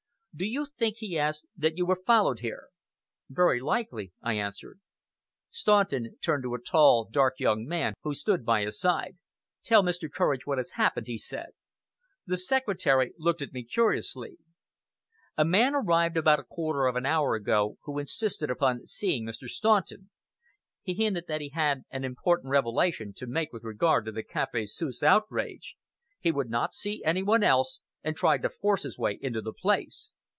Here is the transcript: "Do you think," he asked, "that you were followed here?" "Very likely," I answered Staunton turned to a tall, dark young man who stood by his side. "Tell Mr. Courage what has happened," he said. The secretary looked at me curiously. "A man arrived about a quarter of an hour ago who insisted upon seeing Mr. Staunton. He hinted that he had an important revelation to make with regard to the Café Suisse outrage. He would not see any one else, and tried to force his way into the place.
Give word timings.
"Do 0.33 0.45
you 0.45 0.65
think," 0.77 0.95
he 0.99 1.19
asked, 1.19 1.45
"that 1.57 1.75
you 1.77 1.85
were 1.85 2.01
followed 2.07 2.39
here?" 2.39 2.69
"Very 3.29 3.59
likely," 3.59 4.13
I 4.21 4.33
answered 4.35 4.79
Staunton 5.49 6.17
turned 6.21 6.43
to 6.43 6.53
a 6.53 6.57
tall, 6.59 7.05
dark 7.11 7.33
young 7.41 7.65
man 7.65 7.95
who 8.03 8.13
stood 8.13 8.45
by 8.45 8.61
his 8.63 8.79
side. 8.79 9.17
"Tell 9.65 9.83
Mr. 9.83 10.09
Courage 10.09 10.45
what 10.47 10.57
has 10.57 10.71
happened," 10.71 11.07
he 11.07 11.17
said. 11.17 11.47
The 12.25 12.37
secretary 12.37 13.11
looked 13.17 13.41
at 13.41 13.51
me 13.51 13.65
curiously. 13.65 14.37
"A 15.37 15.43
man 15.43 15.75
arrived 15.75 16.15
about 16.15 16.39
a 16.39 16.43
quarter 16.45 16.85
of 16.85 16.95
an 16.95 17.05
hour 17.05 17.35
ago 17.35 17.77
who 17.83 17.99
insisted 17.99 18.49
upon 18.49 18.85
seeing 18.85 19.25
Mr. 19.25 19.49
Staunton. 19.49 20.11
He 20.81 20.93
hinted 20.93 21.25
that 21.27 21.41
he 21.41 21.49
had 21.49 21.83
an 21.91 22.05
important 22.05 22.51
revelation 22.51 23.11
to 23.17 23.27
make 23.27 23.51
with 23.51 23.65
regard 23.65 24.05
to 24.05 24.13
the 24.13 24.23
Café 24.23 24.69
Suisse 24.69 25.03
outrage. 25.03 25.75
He 26.21 26.31
would 26.31 26.49
not 26.49 26.73
see 26.73 27.03
any 27.03 27.21
one 27.21 27.43
else, 27.43 27.81
and 28.01 28.15
tried 28.15 28.41
to 28.43 28.49
force 28.49 28.83
his 28.83 28.97
way 28.97 29.19
into 29.21 29.41
the 29.41 29.53
place. 29.53 30.13